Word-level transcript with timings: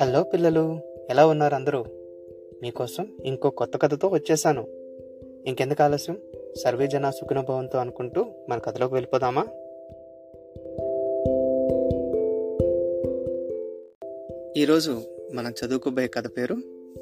Hello 0.00 0.22
పిల్లలు 0.22 0.78
ఎలా 1.10 1.26
ఉన్నారు 1.26 1.54
అందరూ? 1.54 1.84
మీకోసం 2.62 3.16
ఇంకో 3.24 3.50
కొత్త 3.50 3.78
కథతో 3.82 4.08
వచ్చేసాను. 4.08 4.66
ఇంకెందుకు 5.46 5.82
ఆలస్యం? 5.82 6.18
సర్వే 6.64 6.86
జన 6.86 7.10
సుఖనుభవంతో 7.10 7.78
అనుకుంటూ 7.78 8.26
మన 8.48 8.58
కథలోకి 8.58 8.94
వెళ్ళిపోదామా? 8.94 9.42
ఈరోజు 14.56 15.02
మనం 15.32 15.54
చదువుకోబోయే 15.64 16.08
కథ 16.08 16.26
పేరు 16.26 16.56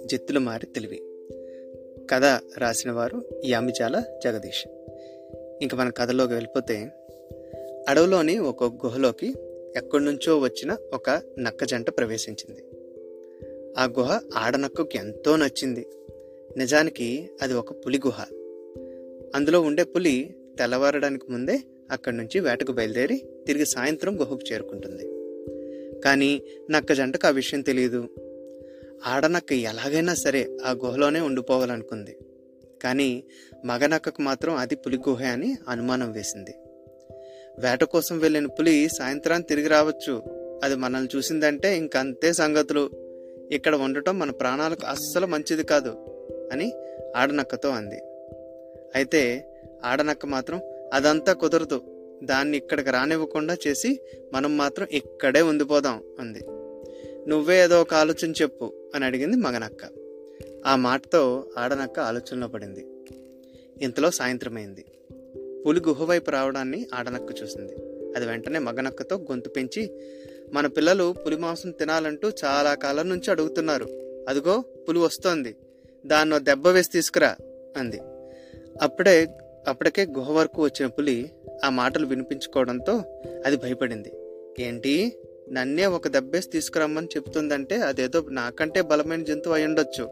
జిత్తులు 0.05 0.41
మారి 0.41 0.67
తెలివి. 0.67 1.03
కథ 2.11 2.25
రాసిన 2.59 2.93
వారు 2.93 3.23
యామిజాల 3.45 4.03
జగదీష్. 4.25 4.67
ఇంక 5.63 5.75
మన 5.75 5.91
కథలోకి 5.91 6.33
వెళ్ళిపోతే 6.33 6.89
అడవిలోని 7.89 8.39
ఒక 8.39 8.65
గుహలోకి 8.65 9.35
ఎక్కడి 9.77 10.05
నుంచో 10.05 10.39
వచ్చిన 10.39 10.77
ఒక 10.95 11.23
నక్క 11.39 11.65
జంట 11.65 11.91
ప్రవేశించింది. 11.91 12.63
ఆ 13.79 13.85
గుహ 13.85 14.21
ఆడనక్కకు 14.37 14.89
ఎంతో 14.95 15.37
నచ్చింది. 15.37 15.87
నిజానికి 16.57 17.31
అది 17.43 17.55
ఒక 17.55 17.87
పులి 17.87 18.01
గుహ. 18.07 18.23
అందులో 19.35 19.61
ఉండే 19.61 19.85
పులి 19.85 20.35
తెల్లవారడానికి 20.59 21.33
ముందే 21.33 21.61
అక్కడి 21.91 22.17
నుంచి 22.17 22.41
వేటకు 22.41 22.73
బయలుదేరి 22.73 23.23
తిరిగి 23.47 23.67
సాయంత్రం 23.67 24.21
గుహకు 24.21 24.39
చేరుకుంటుంది. 24.53 25.11
కానీ 26.01 26.43
నక్క 26.71 26.93
జంటకు 26.93 27.27
ఆ 27.27 27.31
విషయం 27.31 27.61
తెలియదు 27.61 28.09
ఆడనక్క 29.07 29.53
ఎలాగైనా 29.53 30.15
సరే 30.15 30.57
ఆ 30.65 30.71
గుహలోనే 30.71 31.21
ఉండిపోవాలనుకుంది. 31.21 32.19
కానీ 32.83 33.25
మగనక్కకు 33.65 34.23
మాత్రం 34.23 34.55
అది 34.55 34.77
పులి 34.77 34.97
గుహ 34.97 35.23
అని 35.23 35.57
అనుమానం 35.69 36.13
వేసింది. 36.13 36.55
వేట 37.59 37.85
కోసం 37.85 38.19
వెళ్ళిన 38.19 38.47
పులి 38.47 38.89
సాయంత్రాన్ని 38.89 39.49
తిరిగి 39.49 39.69
రావచ్చు. 39.69 40.23
అది 40.65 40.75
మనల్ని 40.75 41.17
చూసిందంటే 41.17 41.77
ఇంకంతే 41.77 42.33
సంగతులు. 42.33 43.06
ఇక్కడ 43.53 43.75
ఉండటం 43.75 44.19
మన 44.19 44.31
ప్రాణాలకు 44.31 44.87
అస్సలు 44.87 45.27
మంచిది 45.27 45.63
కాదు 45.65 45.89
అని 46.53 46.73
ఆడనక్కతో 47.17 47.69
అంది. 47.69 48.01
అయితే 48.95 49.47
ఆడనక్క 49.85 50.27
మాత్రం 50.27 50.61
అదంతా 50.93 51.33
కుదరదు. 51.33 51.81
దాన్ని 52.25 52.57
ఇక్కడికి 52.57 52.91
రానివ్వకుండా 52.91 53.57
చేసి 53.67 54.01
మనం 54.33 54.57
మాత్రం 54.57 54.87
ఇక్కడే 54.93 55.43
ఉండిపోదాం 55.43 56.03
అంది. 56.21 56.41
నువ్వే 57.29 57.65
ఏదో 57.65 57.81
ఒక 57.81 57.95
ఆలోచన 57.95 58.31
చెప్పు 58.31 58.73
అని 58.95 59.05
అడిగింది 59.05 59.37
మగనక్క. 59.37 59.89
ఆ 60.67 60.77
మాటతో 60.77 61.45
ఆడనక్క 61.59 62.01
ఆలోచనలో 62.01 62.49
పడింది. 62.49 62.87
ఇంతలో 63.83 64.11
సాయంత్రమైంది. 64.11 64.85
పులి 65.67 65.81
గుహ 65.89 66.05
వైపు 66.05 66.31
రావడాన్ని 66.31 66.87
ఆడనక్క 66.95 67.43
చూసింది. 67.43 67.73
అది 68.17 68.27
వెంటనే 68.27 68.59
మగనక్కతో 68.59 69.17
గొంతు 69.17 69.49
పెంచి 69.49 69.91
మన 70.53 70.67
పిల్లలు 70.67 71.15
పులి 71.27 71.37
మాంసం 71.37 71.71
తినాలంటూ 71.71 72.31
చాలా 72.45 72.75
కాలం 72.75 73.09
నుంచి 73.09 73.31
అడుగుతున్నారు. 73.31 73.85
అదిగో 74.29 74.65
పులి 74.89 74.99
వస్తోంది. 74.99 75.57
దాన్నో 76.07 76.39
దెబ్బ 76.39 76.69
వేసి 76.69 76.91
తీసుకురా 76.91 77.37
అంది. 77.77 78.01
అప్పుడే 78.83 79.29
అప్పటికే 79.69 80.07
గుహ 80.07 80.33
వరకు 80.33 80.63
వచ్చిన 80.63 80.87
పులి 80.87 81.31
ఆ 81.65 81.71
మాటలు 81.71 82.07
వినిపించుకోవడంతో 82.07 83.03
అది 83.47 83.57
భయపడింది. 83.57 84.13
ఏంటి? 84.59 85.13
నన్నే 85.53 85.87
ఒక 85.87 86.09
దెబ్బేసి 86.09 86.51
తీసుకురమ్మని 86.51 87.07
చెప్తుందంటే 87.07 87.77
అదేదో 87.77 88.25
నాకంటే 88.31 88.81
బలమైన 88.81 89.25
జంతువు 89.25 89.55
అయి 89.55 89.65
ఉండొచ్చు 89.65 90.05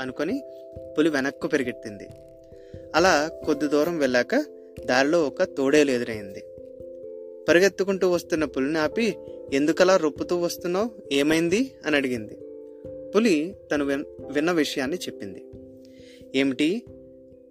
అనుకొని 0.00 0.42
పులి 0.98 1.10
వెనక్కు 1.10 1.46
పెరిగెట్టింది 1.46 2.08
అలా 2.94 3.30
కొద్ది 3.44 3.68
దూరం 3.68 3.98
వెళ్ళాక 3.98 4.44
దారిలో 4.84 5.26
ఒక 5.26 5.42
తోడేలు 5.42 5.90
ఎదురైంది. 5.90 6.44
పరిగెత్తుకుంటూ 7.48 8.10
వస్తున్న 8.10 8.44
పులిని 8.44 8.78
ఆపి 8.78 9.16
ఎందుకలా 9.52 9.96
రొప్పుతూ 9.96 10.36
వస్తున్నావు? 10.36 10.90
ఏమైంది? 11.12 11.74
అని 11.86 11.96
అడిగింది. 11.96 12.38
పులి 13.10 13.56
తను 13.72 13.84
విన్ 13.84 14.04
విన్న 14.32 14.52
విషయాన్ని 14.52 14.96
చెప్పింది. 14.96 15.44
ఏమిటి? 16.34 16.82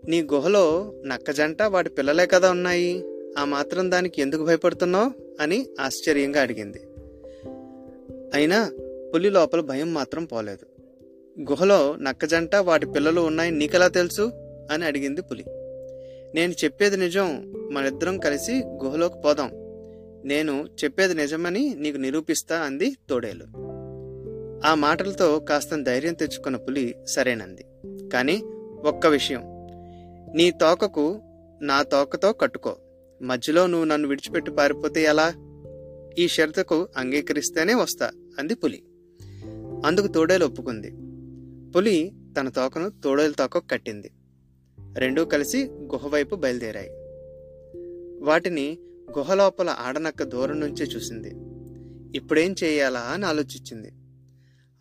నీ 0.07 0.21
గుహలో 0.21 0.93
నక్కజంట 1.05 1.61
వాటి 1.61 1.89
పిల్లలే 1.89 2.25
కదా 2.25 2.51
ఉన్నాయి. 2.51 3.03
ఆ 3.37 3.45
మాత్రం 3.45 3.91
దానికి 3.91 4.21
ఎందుకు 4.21 4.43
భయపడుతున్నావు? 4.43 5.11
అని 5.41 5.65
ఆశ్చర్యంగా 5.79 6.41
అడిగింది. 6.41 6.81
అయినా 8.33 8.71
పులి 9.13 9.29
లోపల 9.29 9.59
భయం 9.59 9.93
మాత్రం 9.93 10.25
పోలేదు. 10.25 10.81
గుహలో 11.41 11.95
నక్కజంట 11.95 12.55
వాటి 12.55 12.85
పిల్లలు 12.85 13.21
ఉన్నాయి 13.21 13.51
నీకెలా 13.51 13.87
తెలుసు? 13.87 14.21
అని 14.71 14.85
అడిగింది 14.85 15.21
పులి. 15.21 15.43
నేను 16.35 16.51
చెప్పేది 16.51 16.97
నిజం 16.97 17.53
మనిద్దరం 17.71 18.17
కలిసి 18.17 18.51
గుహలోకి 18.51 19.15
పోదాం. 19.25 19.60
నేను 20.25 20.67
చెప్పేది 20.83 21.13
నిజమని 21.13 21.75
నీకు 21.77 21.97
నిరూపిస్తా 21.97 22.59
అంది 22.59 22.95
తోడేలు. 23.09 23.45
ఆ 24.65 24.75
మాటలతో 24.75 25.39
కాస్త 25.39 25.75
ధైర్యం 25.75 26.13
తెచ్చుకున్న 26.13 26.57
పులి 26.57 26.95
సరేనంది. 27.05 27.65
కానీ 28.13 28.41
ఒక్క 28.83 29.07
విషయం. 29.07 29.41
నీ 30.35 30.51
తోకకు 30.51 31.21
నా 31.61 31.83
తోకతో 31.83 32.33
కట్టుకో. 32.33 32.75
మధ్యలో 33.21 33.67
నువ్వు 33.67 33.85
నన్ను 33.85 34.07
విడిచిపెట్టి 34.07 34.51
పారిపోతే 34.51 35.03
ఎలా? 35.03 35.33
ఈ 36.17 36.27
షరతుకు 36.27 36.87
అంగీకరిస్తేనే 36.97 37.73
వస్తా 37.73 38.11
అంది 38.39 38.55
పులి. 38.55 38.83
అందుకు 39.85 40.07
తోడేలు 40.07 40.45
ఒప్పుకుంది. 40.45 40.91
పులి 41.71 42.11
తన 42.39 42.49
తోకను 42.49 42.89
తోడేలు 42.89 43.33
తోక 43.33 43.57
కట్టింది. 43.57 44.11
రెండూ 44.97 45.25
కలిసి 45.25 45.63
గుహ 45.63 46.07
వైపు 46.07 46.35
బయలుదేరాయి. 46.35 46.89
వాటిని 48.23 48.77
గుహ 49.17 49.33
లోపల 49.33 49.75
ఆడనక్క 49.79 50.23
దూరం 50.23 50.59
నుంచే 50.59 50.85
చూసింది. 50.85 51.31
ఇప్పుడేం 52.17 52.55
చేయాలా 52.63 52.99
అని 52.99 53.25
ఆలోచించింది. 53.25 53.91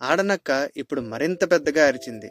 ఆడనక్క 0.03 0.71
ఇప్పుడు 0.77 1.01
మరింత 1.01 1.51
పెద్దగా 1.51 1.87
అరిచింది. 1.87 2.31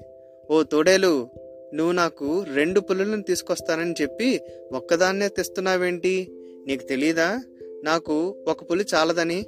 ఓ 0.52 0.64
తోడేలు 0.64 1.30
నువ్వు 1.74 1.92
నాకు 1.92 2.46
రెండు 2.54 2.80
పులులను 2.80 3.24
తీసుకొస్తానని 3.24 3.96
చెప్పి 4.02 4.42
ఒక్కదాన్నే 4.72 5.28
తెస్తున్నావేంటి? 5.28 6.28
నీకు 6.68 6.84
తెలీదా? 6.84 7.42
నాకు 7.84 8.46
ఒక 8.48 8.72
పులి 8.72 8.86
చాలదని? 8.94 9.46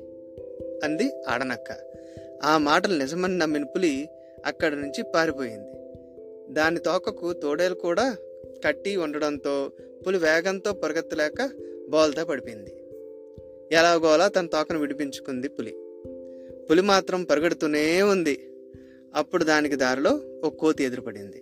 అంది 0.84 1.23
ఆడనక్క. 1.29 1.78
ఆ 2.44 2.58
మాటలు 2.58 2.97
నిజమని 2.97 3.38
నమ్మిన 3.38 3.63
పులి 3.63 4.09
అక్కడి 4.46 4.75
నుంచి 4.75 5.03
పారిపోయింది. 5.16 5.73
దాని 6.53 6.79
తోకకు 6.79 7.34
తోడేలు 7.34 7.73
కూడా 7.73 8.16
కట్టి 8.66 8.96
ఉండడంతో 8.96 9.72
పులి 10.08 10.18
వేగంతో 10.18 10.73
పరిగెత్తలేక 10.73 11.50
బోల్తా 11.91 12.24
పడిపోయింది. 12.24 12.75
ఎలాగోలా 13.72 14.28
తన 14.28 14.46
తోకను 14.46 14.79
విడిపించుకుంది 14.79 15.50
పులి. 15.50 15.75
పులి 16.69 16.81
మాత్రం 16.81 17.24
పరిగెడుతూనే 17.24 18.02
ఉంది. 18.02 18.52
అప్పుడు 19.16 19.44
దానికి 19.44 19.75
దారిలో 19.75 20.19
ఒక 20.44 20.56
కోతి 20.56 20.84
ఎదురుపడింది. 20.84 21.41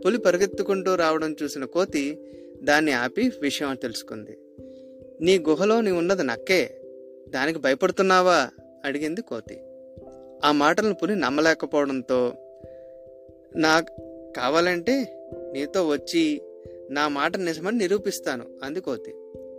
పులి 0.00 0.18
పరిగెత్తుకుంటూ 0.18 0.94
రావడం 0.94 1.36
చూసిన 1.42 1.64
కోతి 1.64 2.18
దాన్ని 2.62 2.92
ఆపి 2.92 3.32
విషయం 3.42 3.74
తెలుసుకుంది. 3.74 4.38
నీ 5.20 5.38
గుహలో 5.38 5.80
నీ 5.80 5.90
ఉన్నది 5.90 6.22
నక్కే. 6.22 6.80
దానికి 7.28 7.58
భయపడుతున్నావా? 7.58 8.50
అడిగింది 8.84 9.22
కోతి. 9.22 9.60
ఆ 10.44 10.52
మాటలను 10.52 10.94
పులి 10.94 11.16
నమ్మలేకపోవడంతో 11.16 12.32
నా 13.56 13.80
కావాలంటే 14.36 15.26
నీతో 15.52 15.88
వచ్చి 15.88 16.42
నా 16.90 17.08
మాట 17.08 17.36
నిజమని 17.36 17.78
నిరూపిస్తాను 17.78 18.46
అంది 18.64 18.80
కోతి. 18.80 19.14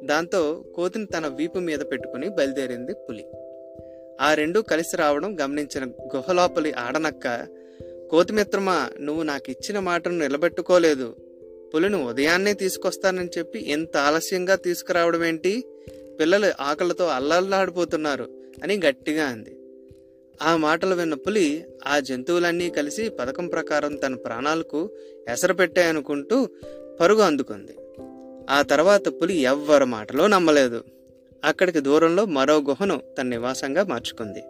దాంతో 0.10 0.64
కోతిని 0.76 1.06
తన 1.06 1.28
వీపు 1.28 1.60
మీద 1.60 1.80
పెట్టుకుని 1.92 2.30
బయలుదేరింది 2.30 2.94
పులి. 2.94 3.26
ఆ 4.22 4.34
రెండు 4.34 4.60
కలిసి 4.60 4.98
రావడం 4.98 5.40
గమనించిన 5.42 5.86
గుహలోపలి 5.86 6.72
ఆడనక్క 6.72 7.48
కోతిమిత్రమా 8.12 8.90
నువ్వు 9.02 9.24
నాకు 9.24 9.52
ఇచ్చిన 9.52 9.80
మాటను 9.80 10.18
నిలబెట్టుకోలేదు. 10.18 11.16
పులిని 11.74 12.04
ఉదయాన్నే 12.04 12.54
తీసుకొస్తానని 12.54 13.30
చెప్పి 13.38 13.72
ఎంత 13.72 13.98
ఆలస్యంగా 13.98 14.56
తీసుకురావడం 14.56 15.24
ఏంటి? 15.24 15.64
పిల్లలు 16.20 16.52
ఆకలితో 16.62 17.06
అల్లల్లాడిపోతున్నారు 17.06 18.28
అని 18.64 18.80
గట్టిగా 18.88 19.26
అంది. 19.26 19.56
ఆ 20.42 20.56
మాటలు 20.56 20.96
విన్న 20.96 21.14
పులి 21.14 21.66
ఆ 21.88 22.00
జంతువులన్నీ 22.00 22.70
కలిసి 22.70 23.10
పథకం 23.10 23.48
ప్రకారం 23.48 23.96
తన 23.96 24.16
ప్రాణాలకు 24.16 24.90
ఎసరు 25.30 25.54
పెట్టాయనుకుంటూ 25.54 26.48
పరుగు 27.00 27.22
అందుకుంది. 27.22 27.76
ఆ 28.50 28.62
తర్వాత 28.62 29.08
పులి 29.08 29.38
ఎవ్వరి 29.38 29.86
మాటలో 29.86 30.28
నమ్మలేదు. 30.28 30.84
అక్కడికి 31.44 31.80
దూరంలో 31.80 32.26
మరో 32.26 32.58
గుహను 32.58 33.02
తన 33.18 33.24
నివాసంగా 33.24 33.84
మార్చుకుంది. 33.84 34.44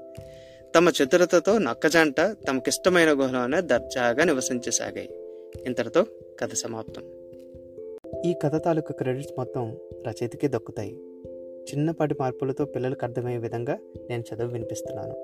తమ 0.76 0.90
చతురతతో 0.90 1.58
నక్కజంట 1.58 2.22
తమకిష్టమైన 2.22 3.10
గుహలోనే 3.10 3.62
దర్జాగా 3.62 4.24
నివసించసాగాయి. 4.24 5.10
ఇంతటితో 5.66 6.06
కథ 6.40 6.54
సమాప్తం. 6.54 7.04
ఈ 8.26 8.36
కథ 8.44 8.64
తాలూకు 8.66 8.94
క్రెడిట్స్ 8.94 9.34
మొత్తం 9.38 9.78
రచయితకే 10.08 10.48
దక్కుతాయి. 10.48 10.94
చిన్నపాటి 11.72 12.16
మార్పులతో 12.20 12.66
పిల్లలకు 12.66 13.00
అర్థమయ్యే 13.04 13.38
విధంగా 13.38 13.78
నేను 14.10 14.24
చదువు 14.34 14.48
వినిపిస్తున్నాను. 14.48 15.16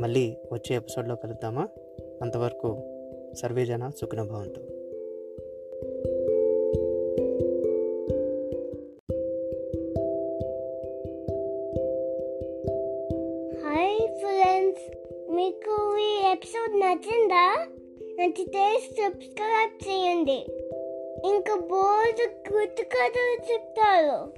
మళ్ళీ 0.00 0.36
వచ్చే 0.52 0.76
ఎపిసోడ్లో 0.76 1.16
కలుద్దామా? 1.16 1.68
అంతవరకు 2.22 2.82
సర్వేజన 3.38 3.90
సుఖనుభవంతో 4.00 4.60
హాయ్ 13.76 14.18
ఫ్రెండ్స్ 14.18 14.96
మీకు 15.30 15.96
ఈ 15.98 16.32
ఎపిసోడ్ 16.32 16.80
నచ్చిందా? 16.80 17.66
నచ్చితే 18.18 18.78
సబ్స్క్రైబ్ 18.78 19.88
చేయండి. 19.88 20.46
ఇంకా 21.28 21.54
బోర్డు 21.54 22.52
కొత్త 22.52 22.82
కథలు 22.82 23.52
చెప్తారు. 23.52 24.32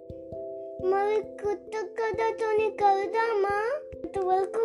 మరి 0.87 1.23
కొత్త 1.23 1.73
కథతోని 1.79 2.71
కలుద్దామా? 2.71 3.81
అంతవరకు 3.95 4.61